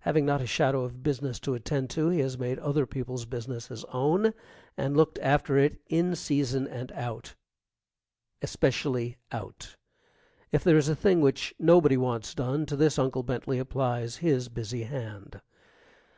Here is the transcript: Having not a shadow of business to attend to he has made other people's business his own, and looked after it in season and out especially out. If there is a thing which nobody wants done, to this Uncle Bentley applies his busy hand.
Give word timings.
Having 0.00 0.26
not 0.26 0.42
a 0.42 0.46
shadow 0.46 0.84
of 0.84 1.02
business 1.02 1.40
to 1.40 1.54
attend 1.54 1.88
to 1.88 2.10
he 2.10 2.18
has 2.20 2.36
made 2.36 2.58
other 2.58 2.84
people's 2.84 3.24
business 3.24 3.68
his 3.68 3.82
own, 3.86 4.34
and 4.76 4.94
looked 4.94 5.18
after 5.20 5.56
it 5.56 5.78
in 5.88 6.14
season 6.14 6.68
and 6.68 6.92
out 6.92 7.34
especially 8.42 9.16
out. 9.32 9.76
If 10.52 10.64
there 10.64 10.76
is 10.76 10.90
a 10.90 10.94
thing 10.94 11.22
which 11.22 11.54
nobody 11.58 11.96
wants 11.96 12.34
done, 12.34 12.66
to 12.66 12.76
this 12.76 12.98
Uncle 12.98 13.22
Bentley 13.22 13.58
applies 13.58 14.16
his 14.16 14.50
busy 14.50 14.82
hand. 14.82 15.40